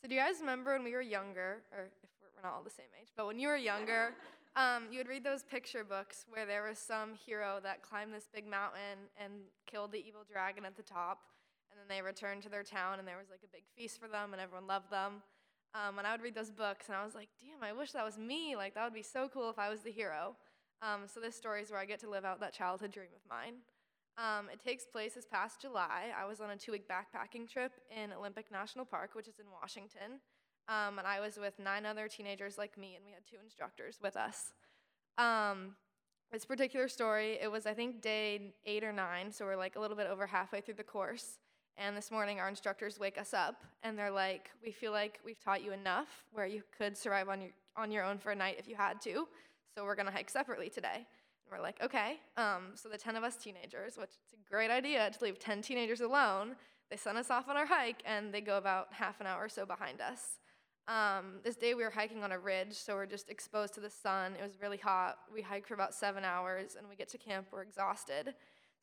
[0.00, 2.70] So do you guys remember when we were younger, or if we're, not all the
[2.70, 4.14] same age, but when you were younger,
[4.56, 8.26] um, you would read those picture books where there was some hero that climbed this
[8.32, 9.32] big mountain and
[9.66, 11.20] killed the evil dragon at the top,
[11.70, 14.08] and then they returned to their town and there was like a big feast for
[14.08, 15.22] them and everyone loved them.
[15.74, 18.04] Um, and I would read those books and I was like, damn, I wish that
[18.04, 18.56] was me.
[18.56, 20.34] Like that would be so cool if I was the hero.
[20.82, 23.28] Um, so this story is where I get to live out that childhood dream of
[23.28, 23.60] mine.
[24.18, 26.12] Um, it takes place this past July.
[26.18, 29.46] I was on a two week backpacking trip in Olympic National Park, which is in
[29.50, 30.20] Washington.
[30.68, 33.98] Um, and I was with nine other teenagers like me, and we had two instructors
[34.00, 34.52] with us.
[35.18, 35.74] Um,
[36.30, 39.80] this particular story, it was, I think, day eight or nine, so we're like a
[39.80, 41.38] little bit over halfway through the course.
[41.76, 45.40] And this morning, our instructors wake us up, and they're like, We feel like we've
[45.40, 48.56] taught you enough where you could survive on your, on your own for a night
[48.58, 49.26] if you had to,
[49.74, 51.06] so we're gonna hike separately today.
[51.50, 52.20] We're like, okay.
[52.36, 55.62] Um, so the 10 of us teenagers, which it's a great idea to leave 10
[55.62, 56.54] teenagers alone,
[56.90, 59.48] they send us off on our hike and they go about half an hour or
[59.48, 60.38] so behind us.
[60.88, 63.90] Um, this day we were hiking on a ridge, so we're just exposed to the
[63.90, 64.34] sun.
[64.38, 65.18] It was really hot.
[65.32, 68.34] We hiked for about seven hours and we get to camp, we're exhausted.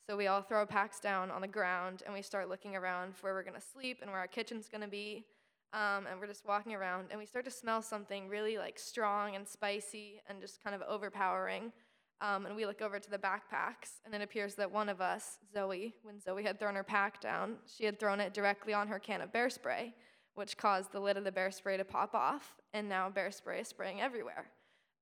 [0.06, 3.24] So we all throw packs down on the ground and we start looking around for
[3.24, 5.26] where we're gonna sleep and where our kitchen's gonna be.
[5.74, 9.36] Um, and we're just walking around and we start to smell something really like strong
[9.36, 11.74] and spicy and just kind of overpowering.
[12.20, 15.38] Um, and we look over to the backpacks, and it appears that one of us,
[15.54, 18.98] Zoe, when Zoe had thrown her pack down, she had thrown it directly on her
[18.98, 19.94] can of bear spray,
[20.34, 23.62] which caused the lid of the bear spray to pop off, and now bear spray
[23.62, 24.48] is spraying everywhere.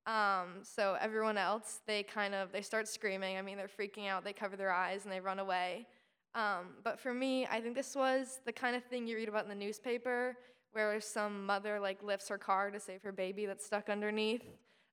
[0.06, 3.38] Um, so everyone else, they kind of they start screaming.
[3.38, 4.24] I mean, they're freaking out.
[4.24, 5.88] They cover their eyes and they run away.
[6.36, 9.44] Um, but for me, I think this was the kind of thing you read about
[9.44, 10.38] in the newspaper,
[10.74, 14.44] where some mother like lifts her car to save her baby that's stuck underneath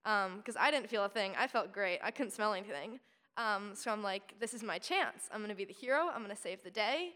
[0.05, 1.33] because um, I didn't feel a thing.
[1.39, 2.01] I felt great.
[2.03, 2.99] I couldn't smell anything.
[3.37, 5.29] Um, so I'm like, this is my chance.
[5.33, 6.11] I'm gonna be the hero.
[6.15, 7.13] I'm gonna save the day.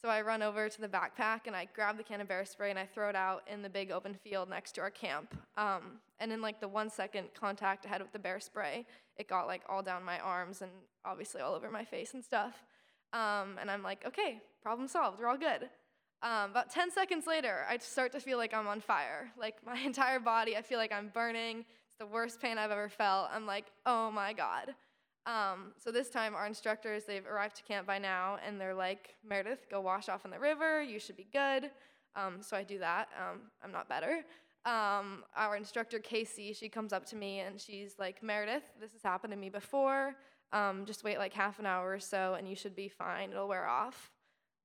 [0.00, 2.70] So I run over to the backpack and I grab the can of bear spray
[2.70, 5.34] and I throw it out in the big open field next to our camp.
[5.58, 8.86] Um, and in like the one second contact I had with the bear spray,
[9.18, 10.70] it got like all down my arms and
[11.04, 12.64] obviously all over my face and stuff.
[13.12, 15.20] Um, and I'm like, okay, problem solved.
[15.20, 15.68] We're all good.
[16.22, 19.30] Um, about 10 seconds later, I start to feel like I'm on fire.
[19.38, 21.66] Like my entire body, I feel like I'm burning
[22.00, 23.28] the worst pain I've ever felt.
[23.32, 24.74] I'm like, oh my God.
[25.26, 29.14] Um, so this time, our instructors, they've arrived to camp by now, and they're like,
[29.22, 30.82] Meredith, go wash off in the river.
[30.82, 31.70] You should be good.
[32.16, 33.08] Um, so I do that.
[33.16, 34.24] Um, I'm not better.
[34.64, 39.02] Um, our instructor, Casey, she comes up to me and she's like, Meredith, this has
[39.02, 40.16] happened to me before.
[40.52, 43.30] Um, just wait like half an hour or so, and you should be fine.
[43.30, 44.10] It'll wear off.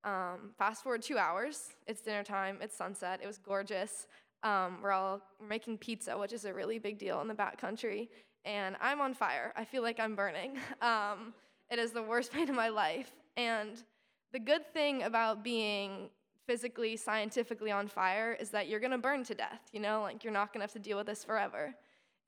[0.04, 1.70] Um, fast forward two hours.
[1.86, 2.58] It's dinner time.
[2.62, 3.20] It's sunset.
[3.22, 4.08] It was gorgeous.
[4.46, 8.10] Um, we're all making pizza, which is a really big deal in the backcountry,
[8.46, 9.52] and I'm on fire.
[9.56, 10.58] I feel like I'm burning.
[10.82, 11.34] Um,
[11.72, 13.12] it is the worst pain of my life.
[13.38, 13.82] And
[14.32, 16.10] the good thing about being
[16.46, 20.04] physically, scientifically on fire is that you're gonna burn to death, you know?
[20.04, 21.74] Like, you're not gonna have to deal with this forever.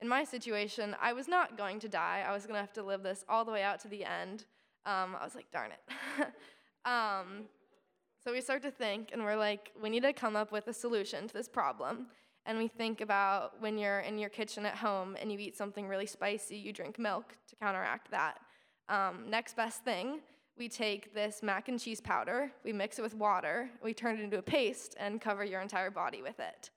[0.00, 2.24] In my situation, I was not going to die.
[2.26, 4.44] I was gonna have to live this all the way out to the end.
[4.86, 6.26] Um, I was like, darn it.
[6.84, 7.44] um,
[8.24, 10.72] so we start to think, and we're like, we need to come up with a
[10.72, 12.06] solution to this problem.
[12.46, 15.86] And we think about when you're in your kitchen at home and you eat something
[15.86, 18.38] really spicy, you drink milk to counteract that.
[18.88, 20.20] Um, next best thing,
[20.56, 24.22] we take this mac and cheese powder, we mix it with water, we turn it
[24.22, 26.70] into a paste, and cover your entire body with it.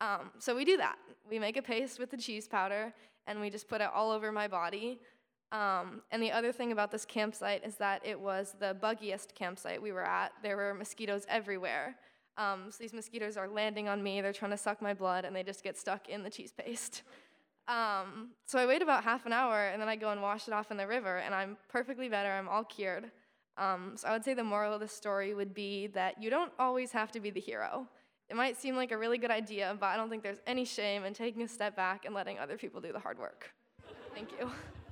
[0.00, 0.96] Um, so we do that.
[1.28, 2.94] We make a paste with the cheese powder,
[3.26, 5.00] and we just put it all over my body.
[5.52, 9.80] Um, and the other thing about this campsite is that it was the buggiest campsite
[9.80, 10.32] we were at.
[10.42, 11.96] There were mosquitoes everywhere.
[12.36, 15.34] Um, so these mosquitoes are landing on me, they're trying to suck my blood, and
[15.34, 17.02] they just get stuck in the cheese paste.
[17.68, 20.54] Um, so I wait about half an hour, and then I go and wash it
[20.54, 23.10] off in the river, and I'm perfectly better, I'm all cured.
[23.58, 26.52] Um, so I would say the moral of the story would be that you don't
[26.60, 27.88] always have to be the hero.
[28.28, 31.04] It might seem like a really good idea, but I don't think there's any shame
[31.04, 33.50] in taking a step back and letting other people do the hard work.
[34.14, 34.48] Thank you.